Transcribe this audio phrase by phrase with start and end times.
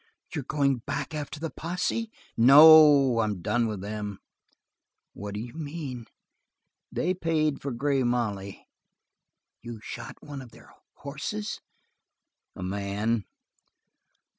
[0.33, 4.17] "You're going back after the posse?" "No, I'm done with them."
[5.13, 6.07] "What do you mean?"
[6.91, 8.65] "They paid for Grey Molly."
[9.61, 11.59] "You shot one of their horses?"
[12.55, 13.25] "A man."